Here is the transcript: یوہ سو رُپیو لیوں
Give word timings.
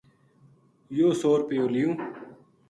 یوہ 0.97 1.11
سو 1.19 1.29
رُپیو 1.37 1.65
لیوں 1.73 1.93